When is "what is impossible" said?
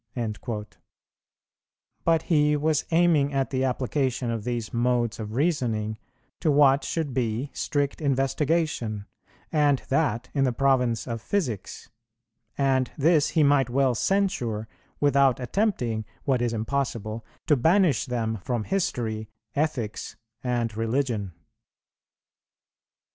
16.23-17.23